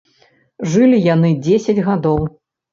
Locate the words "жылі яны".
0.71-1.29